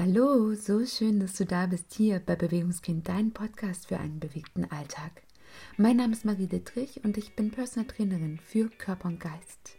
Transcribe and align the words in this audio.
Hallo, 0.00 0.54
so 0.54 0.86
schön, 0.86 1.18
dass 1.18 1.34
du 1.34 1.44
da 1.44 1.66
bist 1.66 1.92
hier 1.92 2.20
bei 2.20 2.36
Bewegungskind, 2.36 3.08
dein 3.08 3.32
Podcast 3.32 3.88
für 3.88 3.98
einen 3.98 4.20
bewegten 4.20 4.64
Alltag. 4.70 5.10
Mein 5.76 5.96
Name 5.96 6.12
ist 6.12 6.24
Marie 6.24 6.46
Dittrich 6.46 7.02
und 7.02 7.18
ich 7.18 7.34
bin 7.34 7.50
Personal 7.50 7.88
Trainerin 7.88 8.38
für 8.38 8.68
Körper 8.68 9.08
und 9.08 9.18
Geist. 9.18 9.74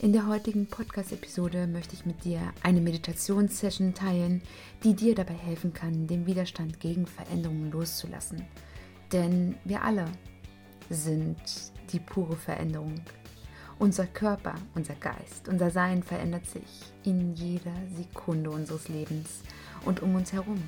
In 0.00 0.12
der 0.12 0.26
heutigen 0.26 0.66
Podcast-Episode 0.66 1.68
möchte 1.68 1.94
ich 1.94 2.04
mit 2.04 2.24
dir 2.24 2.40
eine 2.64 2.80
Meditationssession 2.80 3.94
teilen, 3.94 4.42
die 4.82 4.94
dir 4.94 5.14
dabei 5.14 5.34
helfen 5.34 5.72
kann, 5.72 6.08
den 6.08 6.26
Widerstand 6.26 6.80
gegen 6.80 7.06
Veränderungen 7.06 7.70
loszulassen. 7.70 8.44
Denn 9.12 9.54
wir 9.64 9.84
alle 9.84 10.06
sind 10.88 11.38
die 11.92 12.00
pure 12.00 12.34
Veränderung. 12.34 12.96
Unser 13.80 14.06
Körper, 14.06 14.56
unser 14.74 14.94
Geist, 14.96 15.48
unser 15.48 15.70
Sein 15.70 16.02
verändert 16.02 16.44
sich 16.44 16.92
in 17.02 17.32
jeder 17.32 17.72
Sekunde 17.96 18.50
unseres 18.50 18.90
Lebens 18.90 19.40
und 19.86 20.02
um 20.02 20.14
uns 20.16 20.34
herum. 20.34 20.62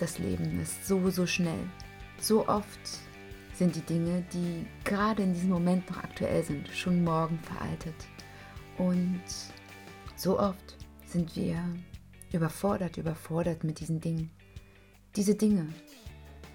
Das 0.00 0.18
Leben 0.18 0.60
ist 0.60 0.84
so, 0.84 1.08
so 1.10 1.24
schnell. 1.24 1.70
So 2.18 2.48
oft 2.48 2.98
sind 3.54 3.76
die 3.76 3.82
Dinge, 3.82 4.24
die 4.32 4.66
gerade 4.82 5.22
in 5.22 5.34
diesem 5.34 5.50
Moment 5.50 5.88
noch 5.88 5.98
aktuell 5.98 6.42
sind, 6.42 6.66
schon 6.66 7.04
morgen 7.04 7.38
veraltet. 7.38 7.94
Und 8.76 9.22
so 10.16 10.40
oft 10.40 10.76
sind 11.06 11.36
wir 11.36 11.62
überfordert, 12.32 12.96
überfordert 12.96 13.62
mit 13.62 13.78
diesen 13.78 14.00
Dingen. 14.00 14.32
Diese 15.14 15.36
Dinge, 15.36 15.68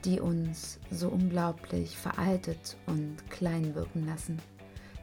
die 0.03 0.19
uns 0.19 0.79
so 0.91 1.07
unglaublich 1.07 1.95
veraltet 1.95 2.75
und 2.87 3.15
klein 3.29 3.73
wirken 3.73 4.05
lassen. 4.05 4.41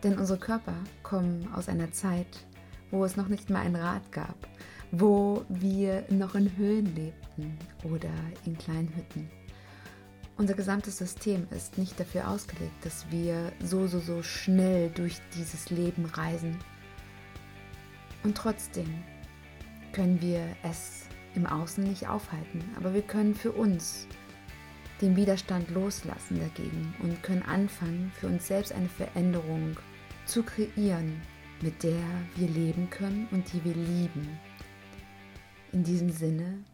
Denn 0.05 0.19
unsere 0.19 0.39
Körper 0.39 0.75
kommen 1.03 1.49
aus 1.55 1.71
einer 1.71 1.91
Zeit, 1.91 2.27
wo 2.91 3.07
es 3.07 3.17
noch 3.17 3.29
nicht 3.29 3.49
mal 3.49 3.63
ein 3.63 3.75
Rad 3.75 4.13
gab, 4.13 4.37
wo 4.93 5.47
wir 5.49 6.05
noch 6.11 6.35
in 6.35 6.55
Höhlen 6.59 6.95
lebten 6.95 7.59
oder 7.85 8.11
in 8.45 8.57
kleinen 8.59 8.95
Hütten. 8.95 9.31
Unser 10.37 10.53
gesamtes 10.53 10.99
System 10.99 11.47
ist 11.53 11.79
nicht 11.79 11.99
dafür 11.99 12.29
ausgelegt, 12.29 12.85
dass 12.85 13.11
wir 13.11 13.51
so, 13.61 13.87
so, 13.87 13.99
so 13.99 14.23
schnell 14.23 14.91
durch 14.91 15.17
dieses 15.35 15.71
Leben 15.71 16.05
reisen. 16.05 16.59
Und 18.25 18.37
trotzdem 18.37 19.03
können 19.93 20.21
wir 20.21 20.45
es 20.65 21.07
im 21.35 21.47
Außen 21.47 21.83
nicht 21.83 22.09
aufhalten, 22.09 22.63
aber 22.77 22.93
wir 22.93 23.03
können 23.03 23.35
für 23.35 23.53
uns 23.53 24.07
den 25.01 25.17
Widerstand 25.17 25.71
loslassen 25.71 26.41
dagegen 26.41 26.95
und 27.03 27.23
können 27.23 27.43
anfangen, 27.43 28.13
für 28.21 28.27
uns 28.27 28.47
selbst 28.47 28.73
eine 28.73 28.89
Veränderung 28.89 29.77
zu 29.77 29.94
kreieren, 30.43 31.21
mit 31.63 31.83
der 31.83 32.03
wir 32.37 32.49
leben 32.49 32.91
können 32.91 33.29
und 33.31 33.53
die 33.53 33.65
wir 33.65 33.75
lieben. 33.75 34.39
In 35.73 35.83
diesem 35.83 36.11
Sinne 36.11 36.65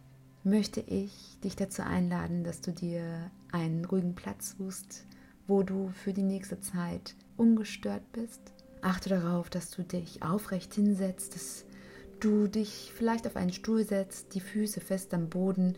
möchte 0.44 0.80
ich 0.80 1.38
dich 1.44 1.56
dazu 1.56 1.82
einladen, 1.82 2.44
dass 2.44 2.60
du 2.60 2.72
dir 2.72 3.30
einen 3.52 3.84
ruhigen 3.84 4.14
Platz 4.14 4.56
suchst, 4.58 5.06
wo 5.46 5.62
du 5.62 5.90
für 5.90 6.12
die 6.12 6.22
nächste 6.22 6.60
Zeit 6.60 7.14
ungestört 7.36 8.12
bist. 8.12 8.40
Achte 8.82 9.10
darauf, 9.10 9.50
dass 9.50 9.70
du 9.70 9.82
dich 9.82 10.22
aufrecht 10.22 10.74
hinsetzt, 10.74 11.34
dass 11.34 11.64
du 12.20 12.46
dich 12.46 12.92
vielleicht 12.94 13.26
auf 13.26 13.36
einen 13.36 13.52
Stuhl 13.52 13.84
setzt, 13.84 14.34
die 14.34 14.40
Füße 14.40 14.80
fest 14.80 15.12
am 15.12 15.28
Boden 15.28 15.76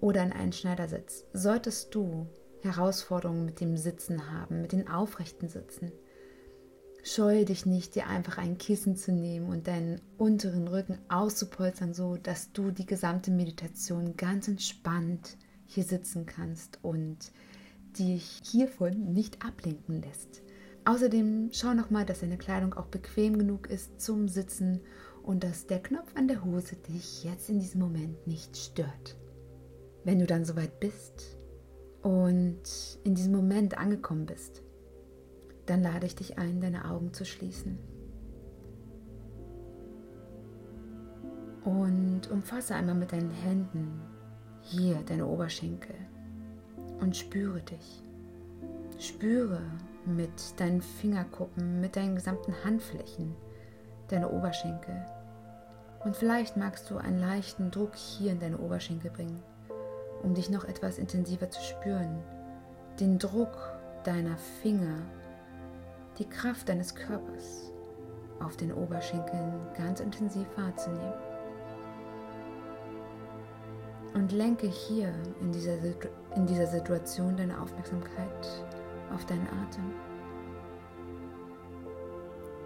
oder 0.00 0.22
in 0.22 0.32
einen 0.32 0.52
Schneidersitz. 0.52 1.24
Solltest 1.32 1.94
du 1.94 2.26
Herausforderungen 2.62 3.44
mit 3.44 3.60
dem 3.60 3.76
Sitzen 3.76 4.32
haben, 4.32 4.60
mit 4.62 4.72
den 4.72 4.88
aufrechten 4.88 5.48
Sitzen, 5.48 5.92
Scheue 7.10 7.46
dich 7.46 7.64
nicht, 7.64 7.94
dir 7.94 8.06
einfach 8.06 8.36
ein 8.36 8.58
Kissen 8.58 8.94
zu 8.94 9.12
nehmen 9.12 9.48
und 9.48 9.66
deinen 9.66 9.98
unteren 10.18 10.68
Rücken 10.68 10.98
auszupolstern, 11.08 11.94
so 11.94 12.16
dass 12.16 12.52
du 12.52 12.70
die 12.70 12.84
gesamte 12.84 13.30
Meditation 13.30 14.14
ganz 14.18 14.46
entspannt 14.46 15.38
hier 15.64 15.84
sitzen 15.84 16.26
kannst 16.26 16.78
und 16.82 17.32
dich 17.98 18.40
hiervon 18.44 19.14
nicht 19.14 19.42
ablenken 19.42 20.02
lässt. 20.02 20.42
Außerdem 20.84 21.48
schau 21.52 21.72
nochmal, 21.72 22.04
dass 22.04 22.20
deine 22.20 22.36
Kleidung 22.36 22.74
auch 22.74 22.88
bequem 22.88 23.38
genug 23.38 23.70
ist 23.70 24.02
zum 24.02 24.28
Sitzen 24.28 24.82
und 25.22 25.44
dass 25.44 25.66
der 25.66 25.82
Knopf 25.82 26.14
an 26.14 26.28
der 26.28 26.44
Hose 26.44 26.76
dich 26.76 27.24
jetzt 27.24 27.48
in 27.48 27.58
diesem 27.58 27.80
Moment 27.80 28.26
nicht 28.26 28.54
stört. 28.54 29.16
Wenn 30.04 30.18
du 30.18 30.26
dann 30.26 30.44
soweit 30.44 30.78
bist 30.78 31.38
und 32.02 32.60
in 33.04 33.14
diesem 33.14 33.32
Moment 33.32 33.78
angekommen 33.78 34.26
bist, 34.26 34.62
dann 35.68 35.82
lade 35.82 36.06
ich 36.06 36.16
dich 36.16 36.38
ein, 36.38 36.60
deine 36.60 36.90
Augen 36.90 37.12
zu 37.12 37.24
schließen. 37.24 37.78
Und 41.64 42.30
umfasse 42.30 42.74
einmal 42.74 42.94
mit 42.94 43.12
deinen 43.12 43.30
Händen 43.30 44.00
hier 44.62 44.96
deine 45.06 45.26
Oberschenkel 45.26 45.94
und 47.00 47.16
spüre 47.16 47.60
dich. 47.60 48.02
Spüre 48.98 49.60
mit 50.06 50.58
deinen 50.58 50.80
Fingerkuppen, 50.80 51.80
mit 51.80 51.96
deinen 51.96 52.14
gesamten 52.14 52.54
Handflächen 52.64 53.34
deine 54.08 54.30
Oberschenkel. 54.30 55.04
Und 56.04 56.16
vielleicht 56.16 56.56
magst 56.56 56.90
du 56.90 56.96
einen 56.96 57.18
leichten 57.18 57.70
Druck 57.70 57.94
hier 57.94 58.32
in 58.32 58.40
deine 58.40 58.58
Oberschenkel 58.58 59.10
bringen, 59.10 59.42
um 60.22 60.34
dich 60.34 60.48
noch 60.48 60.64
etwas 60.64 60.98
intensiver 60.98 61.50
zu 61.50 61.60
spüren. 61.60 62.22
Den 62.98 63.18
Druck 63.18 63.56
deiner 64.04 64.38
Finger 64.62 65.02
die 66.18 66.28
Kraft 66.28 66.68
deines 66.68 66.94
Körpers 66.94 67.72
auf 68.40 68.56
den 68.56 68.72
Oberschenkeln 68.72 69.52
ganz 69.76 70.00
intensiv 70.00 70.46
wahrzunehmen. 70.56 71.14
Und 74.14 74.32
lenke 74.32 74.66
hier 74.66 75.12
in 75.40 75.52
dieser, 75.52 75.76
in 76.34 76.46
dieser 76.46 76.66
Situation 76.66 77.36
deine 77.36 77.60
Aufmerksamkeit 77.60 78.64
auf 79.14 79.24
deinen 79.26 79.46
Atem. 79.46 79.92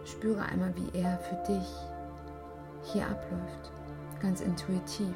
Spüre 0.05 0.43
einmal, 0.43 0.73
wie 0.77 0.99
er 0.99 1.19
für 1.19 1.37
dich 1.53 1.69
hier 2.85 3.07
abläuft, 3.07 3.73
ganz 4.21 4.41
intuitiv. 4.41 5.15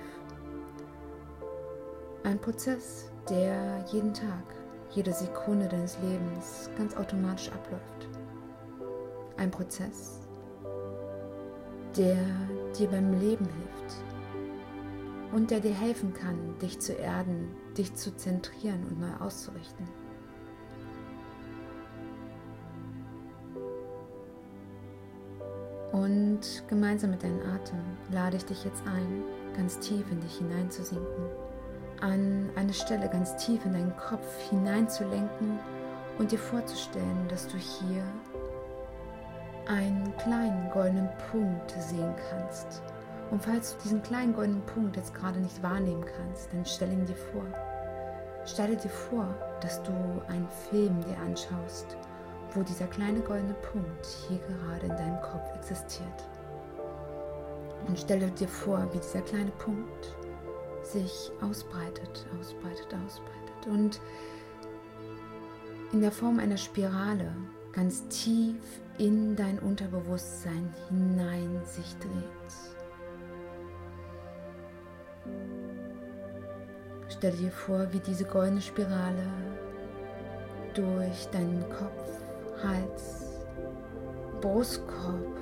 Ein 2.24 2.38
Prozess, 2.38 3.10
der 3.30 3.84
jeden 3.92 4.12
Tag, 4.12 4.44
jede 4.90 5.12
Sekunde 5.12 5.68
deines 5.68 5.98
Lebens 6.00 6.70
ganz 6.76 6.96
automatisch 6.96 7.50
abläuft. 7.50 8.15
Ein 9.36 9.50
Prozess, 9.50 10.20
der 11.96 12.16
dir 12.78 12.88
beim 12.88 13.12
Leben 13.20 13.44
hilft 13.44 13.96
und 15.32 15.50
der 15.50 15.60
dir 15.60 15.74
helfen 15.74 16.14
kann, 16.14 16.58
dich 16.60 16.80
zu 16.80 16.94
erden, 16.94 17.54
dich 17.76 17.94
zu 17.94 18.16
zentrieren 18.16 18.84
und 18.88 19.00
neu 19.00 19.24
auszurichten. 19.24 19.86
Und 25.92 26.40
gemeinsam 26.68 27.10
mit 27.10 27.22
deinem 27.22 27.40
Atem 27.40 27.78
lade 28.10 28.36
ich 28.36 28.44
dich 28.44 28.64
jetzt 28.64 28.82
ein, 28.86 29.22
ganz 29.56 29.78
tief 29.78 30.04
in 30.10 30.20
dich 30.20 30.36
hineinzusinken, 30.38 31.24
an 32.00 32.50
eine 32.56 32.74
Stelle 32.74 33.08
ganz 33.08 33.36
tief 33.36 33.64
in 33.64 33.72
deinen 33.72 33.96
Kopf 33.96 34.26
hineinzulenken 34.50 35.58
und 36.18 36.32
dir 36.32 36.38
vorzustellen, 36.38 37.28
dass 37.28 37.48
du 37.48 37.56
hier 37.56 38.02
einen 39.66 40.16
kleinen 40.16 40.70
goldenen 40.70 41.08
Punkt 41.30 41.70
sehen 41.78 42.14
kannst. 42.30 42.82
Und 43.30 43.42
falls 43.42 43.76
du 43.76 43.82
diesen 43.82 44.02
kleinen 44.02 44.34
goldenen 44.34 44.64
Punkt 44.66 44.96
jetzt 44.96 45.14
gerade 45.14 45.40
nicht 45.40 45.62
wahrnehmen 45.62 46.04
kannst, 46.04 46.52
dann 46.52 46.64
stell 46.64 46.92
ihn 46.92 47.06
dir 47.06 47.16
vor. 47.16 47.44
Stelle 48.44 48.76
dir 48.76 48.90
vor, 48.90 49.26
dass 49.60 49.82
du 49.82 49.92
einen 50.28 50.48
Film 50.70 51.00
dir 51.00 51.18
anschaust, 51.18 51.96
wo 52.54 52.62
dieser 52.62 52.86
kleine 52.86 53.20
goldene 53.20 53.54
Punkt 53.54 54.06
hier 54.06 54.38
gerade 54.38 54.86
in 54.86 54.96
deinem 54.96 55.20
Kopf 55.20 55.52
existiert. 55.56 56.24
Und 57.88 57.98
stelle 57.98 58.30
dir 58.30 58.48
vor, 58.48 58.86
wie 58.92 58.98
dieser 58.98 59.22
kleine 59.22 59.50
Punkt 59.52 60.16
sich 60.82 61.32
ausbreitet, 61.40 62.26
ausbreitet, 62.38 62.94
ausbreitet 63.04 63.66
und 63.66 64.00
in 65.92 66.00
der 66.00 66.12
Form 66.12 66.38
einer 66.38 66.56
Spirale 66.56 67.32
ganz 67.76 68.08
tief 68.08 68.56
in 68.96 69.36
dein 69.36 69.58
Unterbewusstsein 69.58 70.72
hinein 70.88 71.60
sich 71.66 71.94
dreht. 71.98 72.54
Stell 77.08 77.32
dir 77.32 77.50
vor, 77.50 77.86
wie 77.92 78.00
diese 78.00 78.24
goldene 78.24 78.62
Spirale 78.62 79.26
durch 80.72 81.26
deinen 81.32 81.64
Kopf, 81.68 82.62
Hals, 82.62 83.42
Brustkorb 84.40 85.36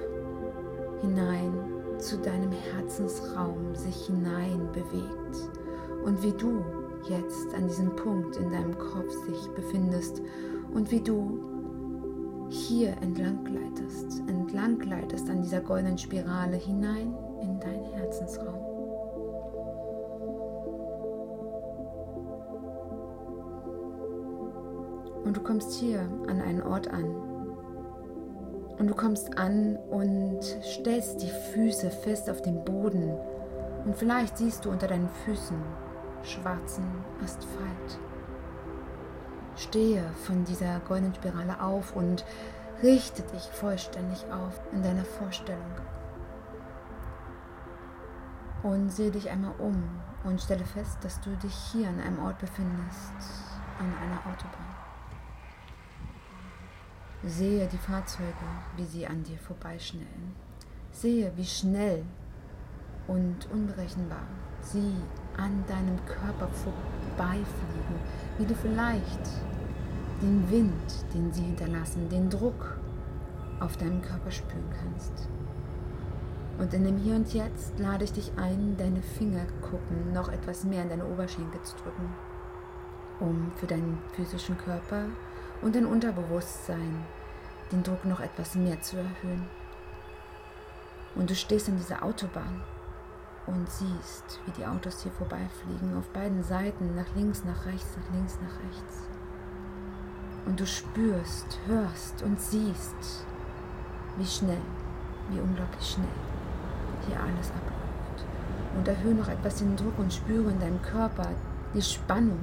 hinein 1.03 1.53
zu 1.99 2.19
deinem 2.19 2.51
Herzensraum 2.51 3.77
sich 3.77 4.07
hinein 4.07 4.73
bewegt 4.73 5.51
und 6.05 6.21
wie 6.25 6.33
du 6.33 6.65
jetzt 7.09 7.55
an 7.55 7.69
diesem 7.69 7.95
Punkt 7.95 8.37
in 8.37 8.51
deinem 8.51 8.77
Kopf 8.77 9.13
sich 9.27 9.49
befindest 9.55 10.21
und 10.73 10.91
wie 10.91 11.01
du 11.01 11.54
hier 12.51 12.91
entlang 13.01 13.45
gleitest, 13.45 14.21
entlang 14.29 14.79
gleitest 14.79 15.29
an 15.31 15.43
dieser 15.43 15.61
goldenen 15.61 15.99
Spirale 15.99 16.57
hinein 16.57 17.15
in 17.41 17.59
deinen 17.61 17.85
Herzensraum. 17.85 18.75
Und 25.25 25.37
du 25.37 25.41
kommst 25.43 25.73
hier 25.73 26.01
an 26.29 26.41
einen 26.41 26.63
Ort 26.63 26.89
an. 26.89 27.05
Und 28.79 28.89
du 28.89 28.95
kommst 28.95 29.39
an 29.39 29.77
und 29.91 30.43
stellst 30.63 31.23
die 31.23 31.31
Füße 31.53 31.91
fest 31.91 32.29
auf 32.29 32.43
den 32.43 32.65
Boden. 32.65 33.15
Und 33.85 33.97
vielleicht 33.97 34.39
siehst 34.39 34.65
du 34.65 34.71
unter 34.71 34.87
deinen 34.87 35.09
Füßen 35.09 35.57
schwarzen 36.23 36.85
Asphalt. 37.23 37.99
Stehe 39.57 40.05
von 40.25 40.45
dieser 40.45 40.81
goldenen 40.81 41.15
Spirale 41.15 41.61
auf 41.61 41.95
und 41.95 42.25
richte 42.83 43.23
dich 43.23 43.43
vollständig 43.43 44.25
auf 44.33 44.61
in 44.73 44.83
deiner 44.83 45.05
Vorstellung. 45.05 45.63
Und 48.63 48.91
sehe 48.91 49.11
dich 49.11 49.31
einmal 49.31 49.55
um 49.59 49.83
und 50.25 50.41
stelle 50.41 50.65
fest, 50.65 50.99
dass 51.03 51.21
du 51.21 51.31
dich 51.37 51.55
hier 51.73 51.89
an 51.89 52.01
einem 52.01 52.19
Ort 52.25 52.39
befindest, 52.39 53.13
an 53.79 53.93
einer 54.03 54.19
Autobahn. 54.21 54.75
Sehe 57.23 57.67
die 57.69 57.79
Fahrzeuge, 57.79 58.33
wie 58.77 58.85
sie 58.85 59.07
an 59.07 59.23
dir 59.23 59.39
vorbeischnellen. 59.39 60.35
Sehe, 60.93 61.33
wie 61.37 61.45
schnell 61.45 62.05
und 63.07 63.51
unberechenbar 63.51 64.27
sie 64.65 64.95
an 65.37 65.65
deinem 65.67 65.99
Körper 66.07 66.49
vorbeifliegen, 66.49 67.97
wie 68.39 68.47
du 68.47 68.55
vielleicht 68.55 69.29
den 70.23 70.51
Wind, 70.51 71.13
den 71.15 71.33
sie 71.33 71.43
hinterlassen, 71.43 72.09
den 72.09 72.31
Druck 72.31 72.79
auf 73.61 73.77
deinem 73.77 74.03
Körper 74.03 74.31
spüren 74.31 74.71
kannst. 74.81 75.29
Und 76.59 76.73
in 76.73 76.85
dem 76.85 76.99
Hier 76.99 77.17
und 77.17 77.33
Jetzt 77.35 77.79
lade 77.79 78.05
ich 78.05 78.13
dich 78.13 78.33
ein, 78.37 78.77
deine 78.77 79.03
Fingerkuppen 79.03 80.13
noch 80.13 80.29
etwas 80.29 80.65
mehr 80.65 80.83
in 80.83 80.89
deine 80.89 81.07
Oberschenkel 81.07 81.61
zu 81.63 81.77
drücken, 81.77 82.13
um 83.21 83.53
für 83.57 83.67
deinen 83.67 83.99
physischen 84.13 84.57
Körper 84.59 85.07
und 85.63 85.75
dein 85.75 85.87
Unterbewusstsein 85.87 87.05
den 87.73 87.83
Druck 87.83 88.05
noch 88.05 88.21
etwas 88.21 88.55
mehr 88.55 88.81
zu 88.81 88.97
erhöhen. 88.97 89.49
Und 91.17 91.31
du 91.31 91.35
stehst 91.35 91.69
in 91.69 91.77
dieser 91.77 92.03
Autobahn 92.03 92.63
und 93.47 93.71
siehst, 93.71 94.41
wie 94.47 94.53
die 94.53 94.67
Autos 94.67 95.03
hier 95.03 95.13
vorbeifliegen, 95.13 95.97
auf 95.99 96.09
beiden 96.11 96.43
Seiten, 96.43 96.95
nach 96.95 97.15
links, 97.15 97.45
nach 97.45 97.67
rechts, 97.67 97.97
nach 97.97 98.15
links, 98.15 98.39
nach 98.43 98.59
rechts. 98.65 99.03
Und 100.47 100.61
du 100.61 100.67
spürst, 100.67 101.59
hörst 101.67 102.23
und 102.23 102.41
siehst, 102.41 103.27
wie 104.17 104.27
schnell, 104.27 104.61
wie 105.31 105.41
unglaublich 105.41 105.87
schnell 105.87 106.07
hier 107.07 107.19
alles 107.21 107.51
abläuft. 107.51 108.27
Und 108.77 108.89
erhöhe 108.89 109.15
noch 109.15 109.29
etwas 109.29 109.57
den 109.57 109.77
Druck 109.77 109.99
und 109.99 110.13
spüre 110.13 110.51
in 110.51 110.61
deinem 110.61 110.83
Körper 110.83 111.29
die 111.75 111.83
Spannung. 111.83 112.41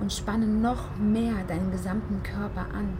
Und 0.00 0.12
spanne 0.12 0.46
noch 0.46 0.96
mehr 0.96 1.34
deinen 1.46 1.72
gesamten 1.72 2.22
Körper 2.22 2.66
an. 2.72 2.96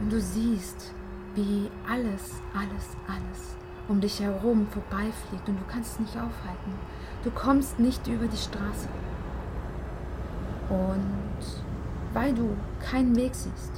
Und 0.00 0.12
du 0.12 0.20
siehst, 0.20 0.92
wie 1.36 1.70
alles, 1.88 2.40
alles, 2.54 2.96
alles 3.06 3.56
um 3.88 4.00
dich 4.00 4.20
herum 4.20 4.66
vorbeifliegt 4.68 5.48
und 5.48 5.56
du 5.60 5.64
kannst 5.68 5.92
es 5.92 6.00
nicht 6.00 6.16
aufhalten. 6.16 6.74
Du 7.22 7.30
kommst 7.30 7.78
nicht 7.78 8.06
über 8.06 8.26
die 8.26 8.36
Straße. 8.36 8.88
Und 10.68 11.62
weil 12.12 12.34
du 12.34 12.56
keinen 12.80 13.14
Weg 13.14 13.34
siehst, 13.34 13.72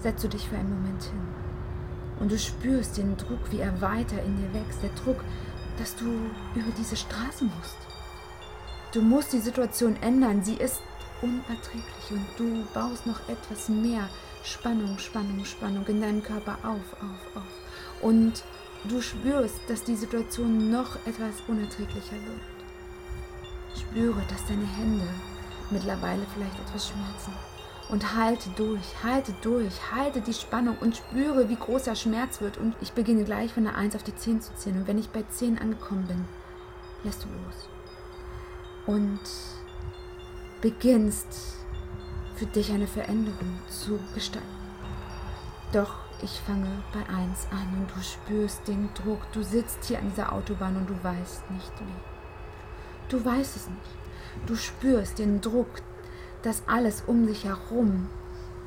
setzt 0.00 0.24
du 0.24 0.28
dich 0.28 0.48
für 0.48 0.56
einen 0.56 0.70
Moment 0.70 1.02
hin. 1.04 1.20
Und 2.18 2.32
du 2.32 2.38
spürst 2.38 2.96
den 2.96 3.16
Druck, 3.16 3.50
wie 3.50 3.60
er 3.60 3.80
weiter 3.80 4.22
in 4.22 4.36
dir 4.36 4.52
wächst. 4.54 4.82
Der 4.82 4.90
Druck, 5.04 5.22
dass 5.78 5.94
du 5.96 6.06
über 6.54 6.70
diese 6.76 6.96
Straße 6.96 7.44
musst. 7.44 7.76
Du 8.92 9.02
musst 9.02 9.32
die 9.32 9.38
Situation 9.38 9.96
ändern. 10.00 10.42
Sie 10.42 10.54
ist 10.54 10.80
unerträglich 11.20 12.10
und 12.10 12.26
du 12.36 12.64
baust 12.72 13.06
noch 13.06 13.20
etwas 13.28 13.68
mehr 13.68 14.08
Spannung, 14.46 14.96
Spannung, 14.98 15.44
Spannung 15.44 15.84
in 15.88 16.00
deinem 16.00 16.22
Körper 16.22 16.56
auf, 16.62 17.02
auf, 17.02 17.36
auf. 17.36 18.00
Und 18.00 18.44
du 18.84 19.00
spürst, 19.00 19.58
dass 19.66 19.82
die 19.82 19.96
Situation 19.96 20.70
noch 20.70 20.94
etwas 21.04 21.42
unerträglicher 21.48 22.12
wird. 22.12 22.40
Spüre, 23.76 24.22
dass 24.28 24.46
deine 24.46 24.66
Hände 24.66 25.08
mittlerweile 25.70 26.24
vielleicht 26.32 26.60
etwas 26.60 26.88
schmerzen. 26.88 27.32
Und 27.88 28.14
halte 28.14 28.48
durch, 28.50 29.02
halte 29.02 29.34
durch, 29.42 29.92
halte 29.92 30.20
die 30.20 30.34
Spannung 30.34 30.76
und 30.80 30.96
spüre, 30.96 31.48
wie 31.48 31.56
groß 31.56 31.84
der 31.84 31.96
Schmerz 31.96 32.40
wird. 32.40 32.56
Und 32.56 32.76
ich 32.80 32.92
beginne 32.92 33.24
gleich 33.24 33.52
von 33.52 33.64
der 33.64 33.74
1 33.74 33.96
auf 33.96 34.04
die 34.04 34.14
10 34.14 34.42
zu 34.42 34.54
zählen. 34.54 34.78
Und 34.78 34.86
wenn 34.86 34.98
ich 34.98 35.08
bei 35.08 35.24
10 35.28 35.58
angekommen 35.58 36.06
bin, 36.06 36.24
lässt 37.02 37.24
du 37.24 37.28
los. 37.28 37.68
Und 38.86 39.20
beginnst 40.60 41.56
für 42.36 42.46
dich 42.46 42.70
eine 42.70 42.86
Veränderung 42.86 43.58
zu 43.68 43.98
gestalten. 44.14 44.46
Doch 45.72 45.94
ich 46.22 46.40
fange 46.46 46.68
bei 46.92 47.00
1 47.00 47.48
an 47.50 47.80
und 47.80 47.90
du 47.94 48.02
spürst 48.02 48.68
den 48.68 48.88
Druck. 48.94 49.20
Du 49.32 49.42
sitzt 49.42 49.84
hier 49.84 49.98
an 49.98 50.10
dieser 50.10 50.32
Autobahn 50.32 50.76
und 50.76 50.88
du 50.88 50.94
weißt 51.02 51.50
nicht 51.50 51.72
wie. 51.80 53.08
Du 53.08 53.24
weißt 53.24 53.56
es 53.56 53.68
nicht. 53.68 54.46
Du 54.46 54.54
spürst 54.54 55.18
den 55.18 55.40
Druck, 55.40 55.68
dass 56.42 56.62
alles 56.66 57.02
um 57.06 57.26
dich 57.26 57.44
herum 57.44 58.08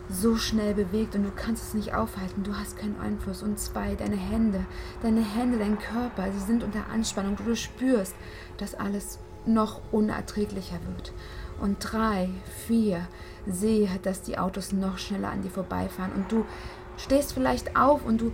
so 0.10 0.36
schnell 0.36 0.74
bewegt 0.74 1.16
und 1.16 1.24
du 1.24 1.32
kannst 1.36 1.64
es 1.64 1.74
nicht 1.74 1.94
aufhalten. 1.94 2.44
Du 2.44 2.56
hast 2.56 2.78
keinen 2.78 3.00
Einfluss. 3.00 3.44
Und 3.44 3.60
zwei, 3.60 3.96
deine 3.96 4.18
Hände, 4.18 4.66
deine 5.04 5.22
Hände, 5.22 5.60
dein 5.60 5.78
Körper, 5.78 6.32
sie 6.32 6.46
sind 6.46 6.64
unter 6.64 6.88
Anspannung. 6.92 7.36
Du 7.36 7.56
spürst, 7.56 8.16
dass 8.58 8.76
alles 8.76 9.20
noch 9.46 9.82
unerträglicher 9.92 10.80
wird. 10.88 11.14
Und 11.62 11.78
drei, 11.80 12.30
vier, 12.68 13.08
sehe, 13.46 13.90
dass 14.04 14.22
die 14.22 14.38
Autos 14.38 14.72
noch 14.72 14.98
schneller 14.98 15.30
an 15.30 15.42
dir 15.42 15.52
vorbeifahren. 15.52 16.12
Und 16.14 16.32
du 16.32 16.46
stehst 16.98 17.34
vielleicht 17.34 17.76
auf 17.76 18.06
und 18.06 18.22
du 18.22 18.32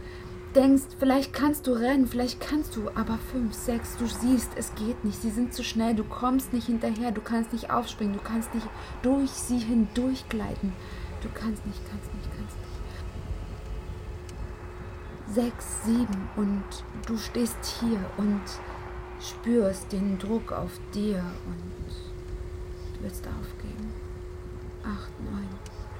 denkst, 0.55 0.83
vielleicht 0.99 1.33
kannst 1.33 1.67
du 1.67 1.73
rennen, 1.73 2.07
vielleicht 2.07 2.39
kannst 2.39 2.75
du, 2.75 2.89
aber 2.95 3.17
fünf, 3.31 3.53
sechs, 3.53 3.97
du 3.97 4.07
siehst, 4.07 4.51
es 4.55 4.73
geht 4.75 5.03
nicht, 5.03 5.21
sie 5.21 5.29
sind 5.29 5.53
zu 5.53 5.63
schnell, 5.63 5.95
du 5.95 6.03
kommst 6.03 6.53
nicht 6.53 6.67
hinterher, 6.67 7.11
du 7.11 7.21
kannst 7.21 7.51
nicht 7.51 7.69
aufspringen, 7.69 8.13
du 8.13 8.21
kannst 8.23 8.53
nicht 8.55 8.67
durch 9.01 9.31
sie 9.31 9.59
hindurchgleiten. 9.59 10.73
Du 11.21 11.29
kannst 11.33 11.65
nicht, 11.65 11.79
kannst 11.89 12.13
nicht, 12.13 12.29
kannst 12.37 12.55
nicht. 12.55 12.65
Sechs, 15.33 15.83
sieben 15.83 16.29
und 16.35 16.63
du 17.07 17.17
stehst 17.17 17.57
hier 17.79 17.99
und 18.17 18.41
spürst 19.19 19.91
den 19.91 20.19
Druck 20.19 20.51
auf 20.51 20.79
dir 20.93 21.17
und 21.47 22.14
du 23.05 23.11
willst 23.11 23.27
aufgeben. 23.27 23.93
Acht, 24.83 25.11
neun 25.23 25.47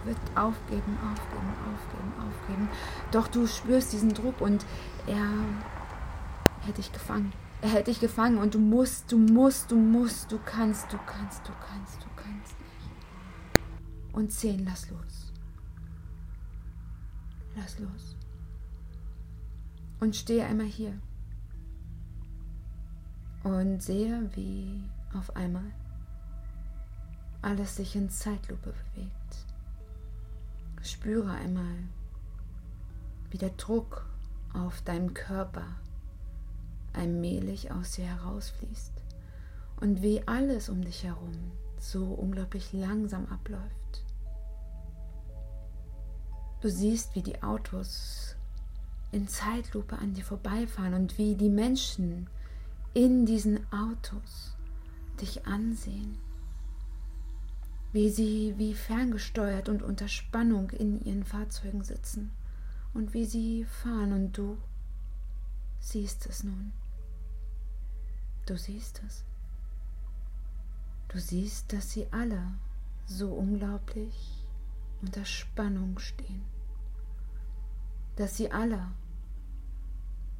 wird 0.05 0.17
aufgeben, 0.35 0.97
aufgeben, 1.01 1.53
aufgeben, 1.73 2.13
aufgeben. 2.27 2.69
Doch 3.11 3.27
du 3.27 3.47
spürst 3.47 3.93
diesen 3.93 4.13
Druck 4.13 4.39
und 4.39 4.65
er 5.07 5.27
hätte 6.61 6.81
dich 6.81 6.91
gefangen. 6.91 7.33
Er 7.61 7.69
hält 7.69 7.87
dich 7.87 7.99
gefangen 7.99 8.37
und 8.37 8.53
du 8.53 8.59
musst, 8.59 9.11
du 9.11 9.17
musst, 9.17 9.71
du 9.71 9.77
musst, 9.77 10.31
du 10.31 10.37
kannst, 10.45 10.93
du 10.93 10.97
kannst, 11.07 11.47
du 11.47 11.51
kannst, 11.67 12.03
du 12.03 12.07
kannst 12.15 12.55
nicht. 12.59 14.13
Und 14.13 14.31
zehn, 14.31 14.63
lass 14.63 14.89
los. 14.91 15.31
Lass 17.55 17.79
los. 17.79 18.15
Und 19.99 20.15
stehe 20.15 20.45
einmal 20.45 20.67
hier. 20.67 20.93
Und 23.43 23.81
sehe, 23.81 24.29
wie 24.35 24.83
auf 25.13 25.35
einmal 25.35 25.71
alles 27.45 27.75
sich 27.75 27.95
in 27.95 28.09
Zeitlupe 28.09 28.73
bewegt. 28.73 29.45
Spüre 30.81 31.31
einmal, 31.31 31.77
wie 33.29 33.37
der 33.37 33.51
Druck 33.51 34.07
auf 34.53 34.81
deinem 34.81 35.13
Körper 35.13 35.67
allmählich 36.93 37.71
aus 37.71 37.91
dir 37.91 38.05
herausfließt 38.05 38.93
und 39.79 40.01
wie 40.01 40.27
alles 40.27 40.69
um 40.69 40.83
dich 40.83 41.03
herum 41.03 41.51
so 41.77 42.05
unglaublich 42.05 42.73
langsam 42.73 43.27
abläuft. 43.27 44.03
Du 46.61 46.69
siehst, 46.69 47.13
wie 47.13 47.21
die 47.21 47.43
Autos 47.43 48.35
in 49.11 49.27
Zeitlupe 49.27 49.99
an 49.99 50.15
dir 50.15 50.23
vorbeifahren 50.23 50.95
und 50.95 51.19
wie 51.19 51.35
die 51.35 51.49
Menschen 51.49 52.27
in 52.95 53.27
diesen 53.27 53.71
Autos 53.71 54.55
dich 55.21 55.45
ansehen 55.45 56.24
wie 57.95 58.09
sie 58.09 58.53
wie 58.57 58.73
ferngesteuert 58.73 59.69
und 59.69 59.81
unter 59.81 60.09
Spannung 60.09 60.69
in 60.71 60.99
ihren 60.99 61.23
Fahrzeugen 61.23 61.81
sitzen 61.81 62.31
und 62.93 63.13
wie 63.13 63.23
sie 63.23 63.63
fahren 63.63 64.11
und 64.11 64.37
du 64.37 64.57
siehst 65.79 66.25
es 66.25 66.43
nun. 66.43 66.73
Du 68.47 68.57
siehst 68.57 69.01
es. 69.07 69.23
Du 71.07 71.21
siehst, 71.21 71.71
dass 71.71 71.89
sie 71.91 72.05
alle 72.11 72.45
so 73.05 73.29
unglaublich 73.31 74.45
unter 75.01 75.23
Spannung 75.23 75.97
stehen, 75.97 76.43
dass 78.17 78.35
sie 78.35 78.51
alle 78.51 78.91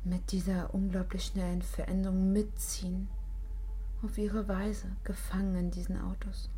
mit 0.04 0.34
dieser 0.34 0.74
unglaublich 0.74 1.24
schnellen 1.24 1.62
Veränderung 1.62 2.34
mitziehen 2.34 3.08
auf 4.02 4.18
ihre 4.18 4.46
Weise 4.50 4.88
gefangen 5.06 5.56
in 5.56 5.72
diesen 5.72 6.02
Autos. 6.02 6.50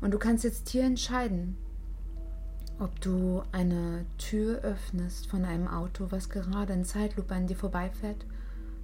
Und 0.00 0.12
du 0.12 0.18
kannst 0.18 0.44
jetzt 0.44 0.68
hier 0.68 0.84
entscheiden, 0.84 1.56
ob 2.78 3.00
du 3.00 3.42
eine 3.50 4.06
Tür 4.18 4.60
öffnest 4.60 5.26
von 5.26 5.44
einem 5.44 5.66
Auto, 5.66 6.06
was 6.10 6.30
gerade 6.30 6.72
in 6.72 6.84
Zeitlupe 6.84 7.34
an 7.34 7.46
dir 7.46 7.56
vorbeifährt 7.56 8.24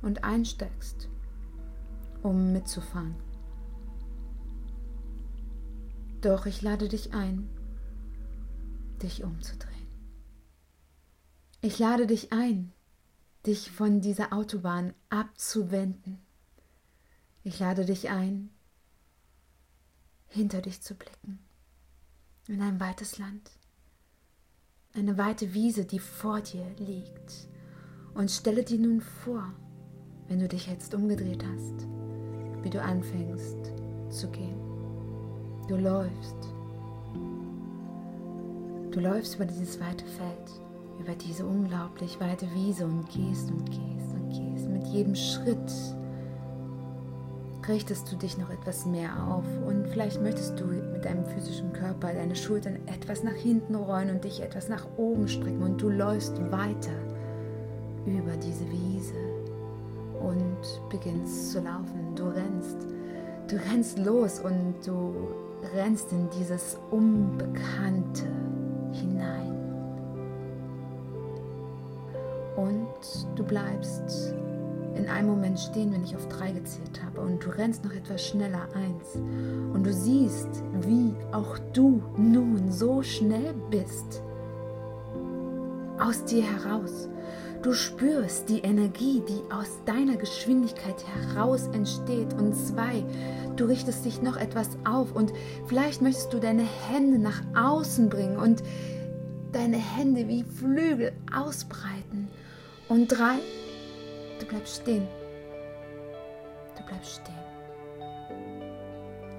und 0.03 0.25
einsteigst, 0.25 1.09
um 2.23 2.53
mitzufahren. 2.53 3.15
Doch 6.21 6.47
ich 6.47 6.63
lade 6.63 6.89
dich 6.89 7.13
ein, 7.15 7.49
dich 9.03 9.23
umzudrehen. 9.23 9.75
Ich 11.61 11.79
lade 11.79 12.07
dich 12.07 12.33
ein, 12.33 12.73
dich 13.47 13.71
von 13.71 14.01
dieser 14.01 14.33
Autobahn 14.33 14.95
abzuwenden. 15.11 16.19
Ich 17.43 17.59
lade 17.61 17.85
dich 17.85 18.11
ein, 18.11 18.51
hinter 20.35 20.61
dich 20.61 20.83
zu 20.83 20.95
blicken, 20.95 21.39
in 22.49 22.61
ein 22.61 22.81
weites 22.81 23.19
Land, 23.19 23.53
eine 24.93 25.17
weite 25.17 25.55
Wiese, 25.55 25.85
die 25.85 26.01
vor 26.01 26.41
dir 26.41 26.67
liegt. 26.79 27.49
Und 28.15 28.31
stelle 28.31 28.63
dir 28.63 28.79
nun 28.79 29.01
vor, 29.01 29.53
wenn 30.29 30.39
du 30.39 30.49
dich 30.49 30.67
jetzt 30.67 30.95
umgedreht 30.95 31.45
hast, 31.45 31.87
wie 32.63 32.71
du 32.71 32.81
anfängst 32.81 33.73
zu 34.11 34.31
gehen. 34.31 34.61
Du 35.69 35.77
läufst. 35.77 36.37
Du 38.93 39.01
läufst 39.01 39.35
über 39.37 39.47
dieses 39.47 39.81
weite 39.81 40.05
Feld, 40.05 40.51
über 41.01 41.15
diese 41.15 41.45
unglaublich 41.45 42.21
weite 42.21 42.47
Wiese 42.55 42.87
und 42.87 43.09
gehst 43.09 43.51
und 43.51 43.71
gehst 43.71 44.13
und 44.13 44.31
gehst. 44.31 44.69
Mit 44.69 44.87
jedem 44.87 45.17
Schritt 45.17 45.73
richtest 47.69 48.11
du 48.11 48.17
dich 48.17 48.37
noch 48.39 48.51
etwas 48.51 48.87
mehr 48.87 49.11
auf 49.29 49.45
und 49.67 49.87
vielleicht 49.89 50.21
möchtest 50.21 50.59
du 50.59 50.65
mit 50.65 51.05
deinem 51.05 51.25
physischen 51.25 51.73
Körper 51.73 52.13
deine 52.13 52.37
Schultern 52.37 52.79
etwas 52.87 53.23
nach 53.23 53.35
hinten 53.35 53.75
rollen 53.75 54.11
und 54.11 54.25
dich 54.25 54.43
etwas 54.43 54.69
nach 54.69 54.87
oben 54.97 55.29
strecken 55.29 55.63
und 55.63 55.81
du 55.81 55.89
läufst 55.89 56.39
weiter 56.51 56.93
über 58.07 58.37
diese 58.37 58.65
Wiese 58.71 59.15
und 60.21 60.91
beginnst 60.91 61.53
zu 61.53 61.61
laufen. 61.61 62.15
Du 62.15 62.25
rennst, 62.25 62.79
du 63.49 63.57
rennst 63.71 63.99
los 63.99 64.41
und 64.41 64.75
du 64.85 65.15
rennst 65.75 66.13
in 66.13 66.29
dieses 66.39 66.79
Unbekannte 66.91 68.27
hinein. 68.93 69.53
Und 72.57 73.27
du 73.37 73.43
bleibst 73.43 74.35
in 74.97 75.09
einem 75.09 75.29
Moment 75.29 75.59
stehen, 75.59 75.93
wenn 75.93 76.05
ich 76.05 76.17
auf 76.17 76.29
drei 76.29 76.53
gezählt 76.53 77.03
habe 77.05 77.21
und 77.21 77.45
du 77.45 77.51
rennst 77.51 77.85
noch 77.85 77.93
etwas 77.93 78.27
schneller 78.27 78.69
eins 78.75 79.15
und 79.75 79.85
du 79.85 79.93
siehst, 79.93 80.49
wie 80.83 81.15
auch 81.33 81.59
du 81.73 82.03
nun 82.17 82.71
so 82.71 83.03
schnell 83.03 83.55
bist. 83.71 84.23
Aus 85.99 86.25
dir 86.25 86.43
heraus. 86.43 87.09
Du 87.63 87.73
spürst 87.73 88.51
die 88.51 88.59
Energie, 88.59 89.23
die 89.27 89.41
aus 89.51 89.79
deiner 89.87 90.17
Geschwindigkeit 90.17 91.03
heraus 91.07 91.67
entsteht. 91.73 92.35
Und 92.35 92.55
zwei, 92.55 93.03
du 93.57 93.65
richtest 93.65 94.05
dich 94.05 94.21
noch 94.21 94.37
etwas 94.37 94.69
auf 94.85 95.17
und 95.17 95.33
vielleicht 95.67 96.03
möchtest 96.03 96.35
du 96.35 96.41
deine 96.41 96.67
Hände 96.91 97.19
nach 97.19 97.41
außen 97.57 98.11
bringen 98.11 98.37
und 98.37 98.63
deine 99.53 99.79
Hände 99.79 100.29
wie 100.29 100.45
Flügel 100.45 101.13
ausbreiten. 101.35 102.29
Und 102.89 103.09
drei, 103.09 103.39
Du 104.45 104.51
bleibst 104.51 104.83
stehen. 104.83 105.09
Du 106.77 106.85
bleibst 106.85 107.23
stehen. 107.23 107.35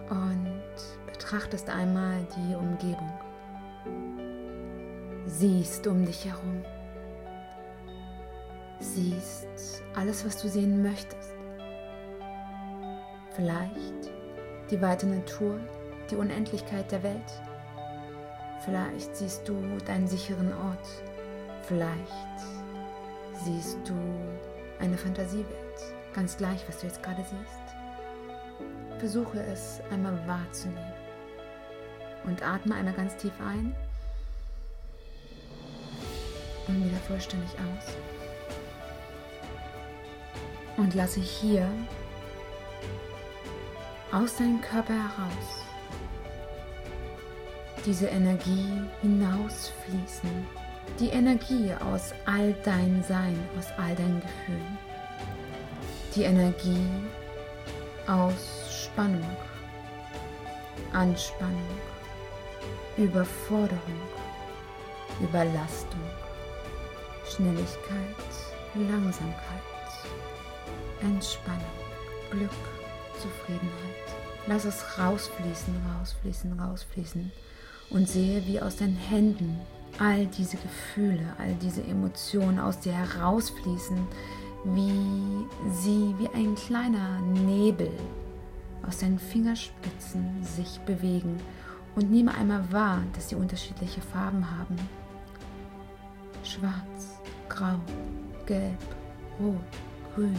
Und 0.10 0.74
betrachtest 1.06 1.70
einmal 1.70 2.26
die 2.36 2.56
Umgebung. 2.56 3.14
Siehst 5.28 5.86
um 5.86 6.04
dich 6.08 6.26
herum. 6.26 6.66
Siehst 8.80 9.84
alles, 9.96 10.26
was 10.26 10.42
du 10.42 10.50
sehen 10.50 10.82
möchtest. 10.82 11.36
Vielleicht 13.36 14.12
die 14.72 14.82
weite 14.82 15.06
Natur, 15.06 15.60
die 16.10 16.16
Unendlichkeit 16.16 16.92
der 16.92 17.04
Welt. 17.04 17.44
Vielleicht 18.62 19.16
siehst 19.16 19.48
du 19.48 19.56
deinen 19.86 20.08
sicheren 20.08 20.52
Ort. 20.52 20.88
Vielleicht 21.62 22.10
siehst 23.44 23.78
du 23.88 23.94
eine 24.86 24.98
Fantasiewelt. 24.98 25.48
Ganz 26.14 26.38
gleich, 26.38 26.64
was 26.68 26.80
du 26.80 26.88
jetzt 26.88 27.04
gerade 27.04 27.24
siehst. 27.24 29.00
Versuche 29.00 29.40
es 29.42 29.82
einmal 29.92 30.18
wahrzunehmen. 30.28 30.94
Und 32.26 32.42
atme 32.42 32.76
einmal 32.76 32.94
ganz 32.94 33.16
tief 33.18 33.34
ein 33.40 33.76
und 36.68 36.84
wieder 36.84 36.98
vollständig 37.08 37.52
aus. 37.52 37.94
Und 40.78 40.96
lasse 40.96 41.20
hier 41.20 41.70
aus 44.12 44.38
deinem 44.38 44.62
Körper 44.62 44.94
heraus 44.94 45.66
diese 47.86 48.08
Energie 48.08 48.82
hinausfließen 49.02 50.65
die 51.00 51.10
Energie 51.10 51.72
aus 51.74 52.14
all 52.26 52.54
dein 52.64 53.04
Sein, 53.08 53.38
aus 53.58 53.68
all 53.78 53.96
deinen 53.96 54.22
Gefühlen. 54.22 54.78
Die 56.16 56.24
Energie 56.24 56.88
aus 58.08 58.86
Spannung, 58.86 59.36
Anspannung, 60.94 61.62
Überforderung, 62.98 64.02
Überlastung, 65.20 66.00
Schnelligkeit, 67.28 68.16
Langsamkeit, 68.76 69.36
Entspannung, 71.02 71.62
Glück, 72.32 72.50
Zufriedenheit. 73.22 74.06
Lass 74.48 74.66
es 74.66 74.84
rausfließen, 74.98 75.74
rausfließen, 76.00 76.60
rausfließen 76.60 77.32
und 77.90 78.08
sehe, 78.08 78.46
wie 78.46 78.62
aus 78.62 78.78
deinen 78.78 78.96
Händen 78.96 79.60
all 80.00 80.26
diese 80.26 80.58
Gefühle, 80.58 81.26
all 81.38 81.54
diese 81.56 81.84
Emotionen 81.84 82.60
aus 82.60 82.80
dir 82.80 82.94
herausfließen, 82.94 83.98
wie 84.66 85.46
sie 85.72 86.16
wie 86.18 86.30
ein 86.34 86.56
kleiner 86.56 87.20
Nebel 87.22 87.92
aus 88.88 89.00
deinen 89.00 89.20
Fingerspitzen 89.20 90.44
sich 90.44 90.80
bewegen 90.82 91.40
und 91.96 92.12
nehme 92.12 92.34
einmal 92.36 92.72
wahr, 92.72 93.02
dass 93.14 93.30
sie 93.30 93.36
unterschiedliche 93.36 94.02
Farben 94.02 94.46
haben. 94.58 94.76
Schwarz, 96.44 97.22
Grau, 97.50 97.80
Gelb, 98.46 98.78
Rot, 99.40 99.56
Grün, 100.14 100.36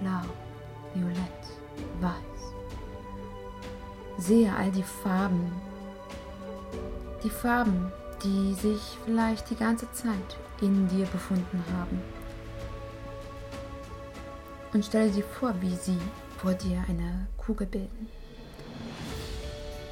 Blau, 0.00 0.22
Violett, 0.94 1.16
Weiß. 2.00 2.14
Sehe 4.18 4.54
all 4.54 4.70
die 4.70 4.82
Farben, 4.82 5.50
die 7.22 7.30
Farben, 7.30 7.90
die 8.22 8.54
sich 8.54 8.80
vielleicht 9.04 9.50
die 9.50 9.56
ganze 9.56 9.90
Zeit 9.92 10.36
in 10.60 10.88
dir 10.88 11.06
befunden 11.06 11.64
haben. 11.76 12.00
Und 14.72 14.84
stelle 14.84 15.10
dir 15.10 15.24
vor, 15.24 15.54
wie 15.60 15.74
sie 15.74 15.98
vor 16.38 16.54
dir 16.54 16.84
eine 16.88 17.26
Kugel 17.36 17.66
bilden. 17.66 18.08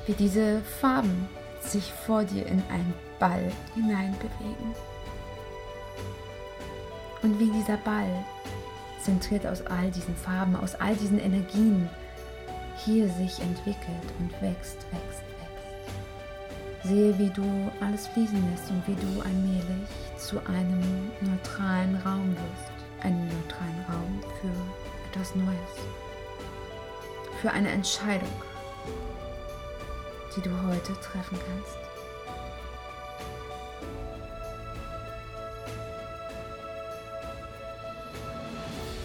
Wie 0.06 0.12
diese 0.12 0.60
Farben 0.80 1.28
sich 1.60 1.92
vor 2.06 2.24
dir 2.24 2.46
in 2.46 2.62
einen 2.70 2.94
Ball 3.18 3.50
hineinbewegen. 3.74 4.74
Und 7.22 7.38
wie 7.40 7.50
dieser 7.50 7.76
Ball, 7.78 8.24
zentriert 9.02 9.46
aus 9.46 9.66
all 9.66 9.90
diesen 9.90 10.14
Farben, 10.16 10.54
aus 10.54 10.74
all 10.76 10.94
diesen 10.94 11.18
Energien, 11.18 11.88
hier 12.84 13.08
sich 13.08 13.40
entwickelt 13.40 14.12
und 14.20 14.30
wächst, 14.40 14.86
wächst, 14.92 15.27
Sehe, 16.88 17.18
wie 17.18 17.28
du 17.28 17.70
alles 17.80 18.06
fließen 18.06 18.50
lässt 18.50 18.70
und 18.70 18.82
wie 18.86 18.94
du 18.94 19.20
allmählich 19.20 19.88
zu 20.16 20.38
einem 20.46 21.10
neutralen 21.20 21.96
Raum 21.96 22.34
wirst. 22.34 23.04
Einen 23.04 23.28
neutralen 23.28 23.84
Raum 23.86 24.20
für 24.40 25.10
etwas 25.10 25.34
Neues. 25.34 25.74
Für 27.42 27.50
eine 27.50 27.68
Entscheidung, 27.68 28.32
die 30.34 30.40
du 30.40 30.50
heute 30.66 30.94
treffen 30.94 31.38
kannst. 31.46 31.76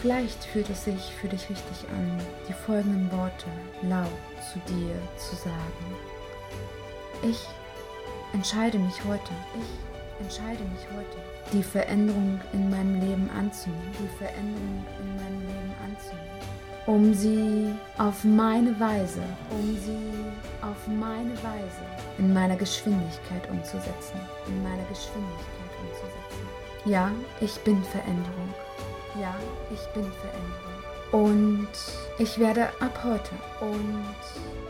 Vielleicht 0.01 0.43
fühlt 0.45 0.69
es 0.69 0.85
sich 0.85 1.13
für 1.19 1.27
dich 1.27 1.49
richtig 1.49 1.89
an, 1.91 2.19
die 2.47 2.53
folgenden 2.53 3.11
Worte 3.11 3.47
laut 3.81 4.07
zu 4.51 4.59
dir 4.71 4.95
zu 5.17 5.35
sagen. 5.35 5.95
Ich 7.21 7.45
entscheide 8.33 8.79
mich 8.79 8.95
heute, 9.07 9.31
ich 9.55 10.25
entscheide 10.25 10.63
mich 10.63 10.85
heute, 10.95 11.17
die 11.51 11.63
Veränderung 11.63 12.39
in 12.51 12.69
meinem 12.69 12.99
Leben 12.99 13.29
anzunehmen, 13.37 13.93
die 13.99 14.17
Veränderung 14.17 14.85
in 14.99 15.15
meinem 15.15 15.41
Leben 15.41 15.73
anzunehmen, 15.85 16.39
um 16.85 17.13
sie 17.13 17.73
auf 17.97 18.23
meine 18.23 18.77
Weise, 18.79 19.21
um 19.51 19.77
sie 19.77 20.65
auf 20.65 20.87
meine 20.87 21.35
Weise 21.43 21.83
in 22.17 22.33
meiner 22.33 22.55
Geschwindigkeit 22.55 23.49
umzusetzen, 23.49 24.19
in 24.47 24.63
meiner 24.63 24.83
Geschwindigkeit 24.89 25.71
umzusetzen. 25.81 26.43
Ja, 26.85 27.11
ich 27.39 27.57
bin 27.61 27.81
Veränderung. 27.83 28.53
Ja, 29.19 29.35
ich 29.71 29.85
bin 29.93 30.11
Veränderung. 30.11 30.73
Und 31.11 31.69
ich 32.17 32.39
werde 32.39 32.69
ab 32.79 32.99
heute 33.03 33.29
und 33.61 34.15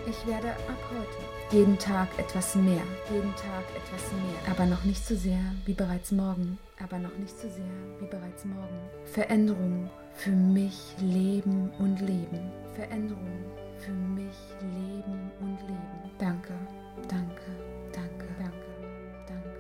ich 0.06 0.28
werde 0.28 0.50
ab 0.50 0.84
heute 0.92 1.43
jeden 1.54 1.78
Tag 1.78 2.08
etwas 2.18 2.56
mehr, 2.56 2.82
jeden 3.12 3.36
Tag 3.36 3.64
etwas 3.76 4.12
mehr, 4.14 4.52
aber 4.52 4.66
noch 4.66 4.84
nicht 4.86 5.06
so 5.06 5.16
sehr 5.16 5.40
wie 5.66 5.74
bereits 5.74 6.12
morgen, 6.12 6.58
aber 6.82 6.98
noch 6.98 7.16
nicht 7.20 7.40
so 7.40 7.48
sehr 7.48 7.64
wie 8.00 8.08
bereits 8.08 8.44
morgen. 8.44 8.80
Veränderung 9.06 9.88
für 10.16 10.32
mich 10.32 10.96
leben 11.00 11.70
und 11.78 12.00
leben. 12.02 12.52
Veränderung 12.74 13.46
für 13.78 13.92
mich 13.92 14.36
leben 14.62 15.32
und 15.42 15.62
leben. 15.62 16.12
Danke, 16.18 16.54
danke, 17.08 17.44
danke, 17.94 18.26
danke, 18.40 18.66
danke, 19.28 19.60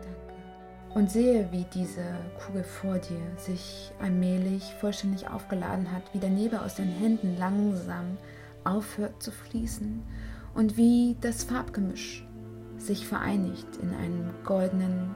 danke. 0.00 0.98
Und 0.98 1.10
sehe, 1.10 1.46
wie 1.52 1.66
diese 1.74 2.06
Kugel 2.38 2.64
vor 2.64 2.96
dir 2.96 3.20
sich 3.36 3.92
allmählich 4.00 4.62
vollständig 4.80 5.28
aufgeladen 5.28 5.92
hat, 5.92 6.04
wie 6.14 6.20
der 6.20 6.30
Nebel 6.30 6.60
aus 6.60 6.76
den 6.76 6.88
Händen 6.88 7.36
langsam 7.36 8.16
aufhört 8.64 9.22
zu 9.22 9.30
fließen 9.30 10.02
und 10.54 10.76
wie 10.76 11.16
das 11.20 11.44
Farbgemisch 11.44 12.26
sich 12.78 13.06
vereinigt 13.06 13.66
in 13.82 13.94
einem 13.94 14.30
goldenen 14.44 15.14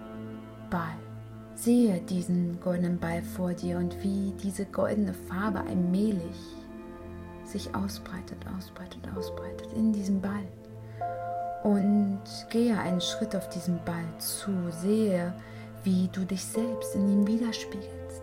Ball. 0.71 0.97
Sehe 1.55 2.01
diesen 2.01 2.61
goldenen 2.61 2.99
Ball 2.99 3.23
vor 3.23 3.53
dir 3.53 3.79
und 3.79 4.03
wie 4.03 4.33
diese 4.43 4.65
goldene 4.65 5.13
Farbe 5.13 5.61
allmählich 5.61 6.37
sich 7.45 7.75
ausbreitet, 7.75 8.39
ausbreitet, 8.57 9.03
ausbreitet 9.17 9.73
in 9.75 9.93
diesem 9.93 10.21
Ball. 10.21 10.47
Und 11.65 12.21
gehe 12.51 12.79
einen 12.79 13.01
Schritt 13.01 13.35
auf 13.35 13.49
diesen 13.49 13.81
Ball 13.85 14.07
zu, 14.19 14.53
sehe, 14.71 15.35
wie 15.83 16.09
du 16.13 16.25
dich 16.25 16.45
selbst 16.45 16.95
in 16.95 17.09
ihm 17.09 17.27
widerspiegelst 17.27 18.23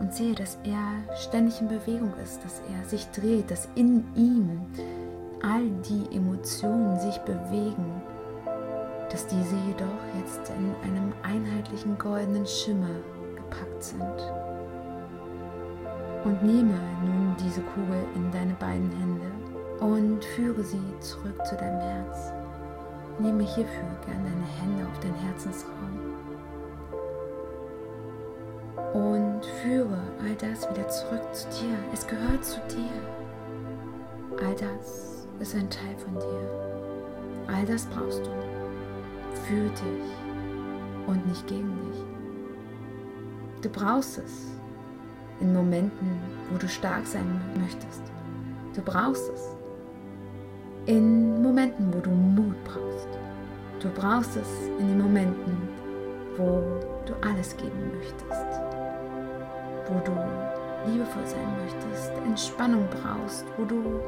und 0.00 0.12
sehe, 0.12 0.34
dass 0.34 0.58
er 0.64 1.16
ständig 1.16 1.60
in 1.60 1.68
Bewegung 1.68 2.12
ist, 2.22 2.44
dass 2.44 2.60
er 2.72 2.88
sich 2.88 3.06
dreht, 3.10 3.50
dass 3.50 3.68
in 3.76 4.04
ihm 4.16 4.62
all 5.42 5.68
die 5.88 6.16
Emotionen 6.16 6.98
sich 7.00 7.18
bewegen, 7.18 8.00
dass 9.10 9.26
diese 9.26 9.56
jedoch 9.66 10.00
jetzt 10.18 10.50
in 10.50 10.74
einem 10.88 11.12
einheitlichen 11.22 11.98
goldenen 11.98 12.46
Schimmer 12.46 12.94
gepackt 13.34 13.82
sind. 13.82 14.02
Und 16.24 16.42
nehme 16.42 16.78
nun 17.04 17.36
diese 17.44 17.60
Kugel 17.60 18.04
in 18.14 18.30
deine 18.30 18.54
beiden 18.54 18.90
Hände 18.92 19.26
und 19.80 20.24
führe 20.24 20.62
sie 20.62 20.80
zurück 21.00 21.44
zu 21.44 21.56
deinem 21.56 21.80
Herz. 21.80 22.32
Nehme 23.18 23.42
hierfür 23.42 23.82
gern 24.06 24.24
deine 24.24 24.46
Hände 24.60 24.86
auf 24.86 25.00
dein 25.00 25.14
Herzensraum 25.14 25.72
und 28.94 29.44
führe 29.62 29.98
all 30.22 30.34
das 30.36 30.70
wieder 30.70 30.88
zurück 30.88 31.34
zu 31.34 31.48
dir. 31.48 31.76
Es 31.92 32.06
gehört 32.06 32.44
zu 32.44 32.60
dir. 32.68 32.90
All 34.46 34.54
das 34.54 35.11
ist 35.42 35.54
ein 35.54 35.68
Teil 35.68 35.96
von 35.98 36.14
dir. 36.14 36.48
All 37.48 37.66
das 37.66 37.86
brauchst 37.86 38.24
du 38.24 38.30
für 39.46 39.68
dich 39.68 41.06
und 41.06 41.26
nicht 41.26 41.46
gegen 41.46 41.76
dich. 41.90 42.00
Du 43.62 43.68
brauchst 43.68 44.18
es 44.18 44.52
in 45.40 45.52
Momenten, 45.52 46.18
wo 46.50 46.58
du 46.58 46.68
stark 46.68 47.06
sein 47.06 47.40
möchtest. 47.60 48.02
Du 48.74 48.82
brauchst 48.82 49.28
es 49.34 49.56
in 50.86 51.42
Momenten, 51.42 51.92
wo 51.92 52.00
du 52.00 52.10
Mut 52.10 52.56
brauchst. 52.64 53.08
Du 53.80 53.88
brauchst 53.88 54.36
es 54.36 54.68
in 54.78 54.88
den 54.88 55.02
Momenten, 55.02 55.68
wo 56.36 56.62
du 57.04 57.14
alles 57.28 57.56
geben 57.56 57.90
möchtest 57.98 58.62
wo 59.92 60.00
du 60.04 60.12
liebevoll 60.90 61.26
sein 61.26 61.46
möchtest, 61.62 62.12
Entspannung 62.24 62.86
brauchst, 62.90 63.44
wo 63.56 63.64
du 63.64 64.00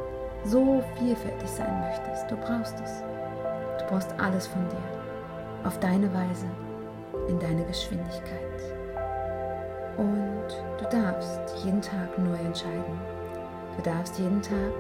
so 0.45 0.83
vielfältig 0.99 1.49
sein 1.49 1.81
möchtest. 1.81 2.31
Du 2.31 2.37
brauchst 2.37 2.79
es. 2.81 3.03
Du 3.79 3.87
brauchst 3.89 4.15
alles 4.19 4.47
von 4.47 4.67
dir. 4.69 5.67
Auf 5.67 5.79
deine 5.81 6.13
Weise, 6.13 6.47
in 7.29 7.39
deine 7.39 7.65
Geschwindigkeit. 7.65 8.41
Und 9.97 10.49
du 10.79 10.85
darfst 10.91 11.41
jeden 11.65 11.81
Tag 11.81 12.19
neu 12.19 12.37
entscheiden. 12.37 13.01
Du 13.77 13.83
darfst 13.83 14.19
jeden 14.19 14.43
Tag 14.43 14.73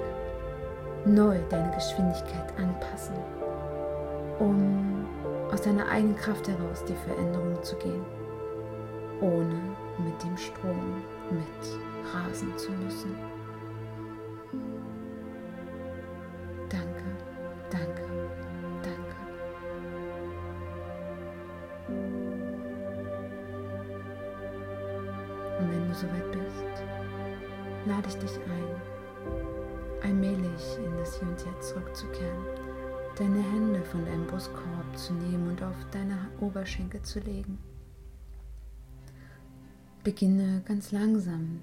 neu 1.04 1.38
deine 1.48 1.74
Geschwindigkeit 1.74 2.52
anpassen, 2.58 3.14
um 4.38 5.06
aus 5.50 5.62
deiner 5.62 5.88
eigenen 5.88 6.16
Kraft 6.16 6.48
heraus 6.48 6.84
die 6.88 6.94
Veränderung 6.94 7.62
zu 7.62 7.76
gehen, 7.76 8.04
ohne 9.20 9.54
mit 9.98 10.22
dem 10.22 10.36
Strom 10.36 11.02
mit 11.30 12.14
rasen 12.14 12.56
zu 12.56 12.72
müssen. 12.72 13.33
Oberschenkel 36.64 37.02
zu 37.02 37.20
legen. 37.20 37.58
Beginne 40.02 40.62
ganz 40.64 40.92
langsam 40.92 41.60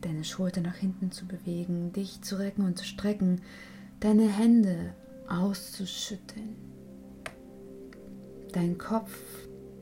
deine 0.00 0.24
Schulter 0.24 0.60
nach 0.62 0.74
hinten 0.74 1.12
zu 1.12 1.26
bewegen, 1.26 1.92
dich 1.92 2.20
zu 2.20 2.36
recken 2.36 2.64
und 2.64 2.76
zu 2.76 2.84
strecken, 2.84 3.40
deine 4.00 4.28
Hände 4.28 4.94
auszuschütteln, 5.28 6.56
deinen 8.50 8.78
Kopf 8.78 9.16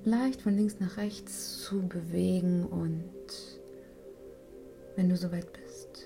leicht 0.04 0.42
von 0.42 0.54
links 0.54 0.78
nach 0.78 0.98
rechts 0.98 1.62
zu 1.62 1.88
bewegen 1.88 2.66
und 2.66 3.02
wenn 4.96 5.08
du 5.08 5.16
soweit 5.16 5.50
bist, 5.54 6.04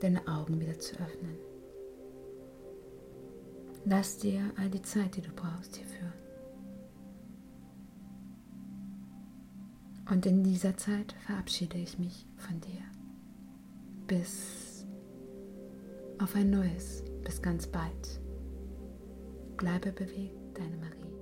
deine 0.00 0.26
Augen 0.26 0.60
wieder 0.60 0.76
zu 0.80 0.96
öffnen. 0.96 1.49
Lass 3.90 4.18
dir 4.18 4.52
all 4.56 4.70
die 4.70 4.82
Zeit, 4.82 5.16
die 5.16 5.20
du 5.20 5.32
brauchst, 5.32 5.74
hierfür. 5.74 6.12
Und 10.08 10.24
in 10.26 10.44
dieser 10.44 10.76
Zeit 10.76 11.12
verabschiede 11.26 11.76
ich 11.76 11.98
mich 11.98 12.24
von 12.36 12.60
dir. 12.60 12.82
Bis 14.06 14.86
auf 16.20 16.36
ein 16.36 16.50
neues, 16.50 17.02
bis 17.24 17.42
ganz 17.42 17.66
bald. 17.66 18.20
Bleibe 19.56 19.90
bewegt, 19.90 20.56
deine 20.56 20.76
Marie. 20.76 21.19